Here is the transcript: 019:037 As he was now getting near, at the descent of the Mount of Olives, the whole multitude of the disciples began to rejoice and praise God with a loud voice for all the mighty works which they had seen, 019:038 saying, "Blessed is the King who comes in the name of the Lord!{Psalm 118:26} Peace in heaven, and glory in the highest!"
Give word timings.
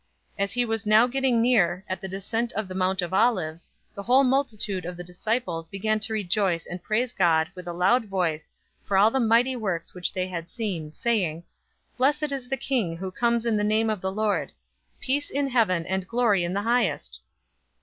019:037 0.39 0.43
As 0.45 0.51
he 0.53 0.65
was 0.65 0.85
now 0.87 1.05
getting 1.05 1.41
near, 1.43 1.85
at 1.87 2.01
the 2.01 2.07
descent 2.07 2.51
of 2.53 2.67
the 2.67 2.73
Mount 2.73 3.03
of 3.03 3.13
Olives, 3.13 3.71
the 3.93 4.01
whole 4.01 4.23
multitude 4.23 4.83
of 4.83 4.97
the 4.97 5.03
disciples 5.03 5.69
began 5.69 5.99
to 5.99 6.11
rejoice 6.13 6.65
and 6.65 6.81
praise 6.81 7.13
God 7.13 7.47
with 7.53 7.67
a 7.67 7.71
loud 7.73 8.05
voice 8.05 8.49
for 8.83 8.97
all 8.97 9.11
the 9.11 9.19
mighty 9.19 9.55
works 9.55 9.93
which 9.93 10.11
they 10.11 10.25
had 10.25 10.49
seen, 10.49 10.89
019:038 10.89 10.95
saying, 10.95 11.43
"Blessed 11.99 12.31
is 12.31 12.49
the 12.49 12.57
King 12.57 12.97
who 12.97 13.11
comes 13.11 13.45
in 13.45 13.57
the 13.57 13.63
name 13.63 13.91
of 13.91 14.01
the 14.01 14.11
Lord!{Psalm 14.11 14.55
118:26} 15.01 15.01
Peace 15.05 15.29
in 15.29 15.47
heaven, 15.49 15.85
and 15.85 16.07
glory 16.07 16.43
in 16.43 16.53
the 16.55 16.63
highest!" 16.63 17.21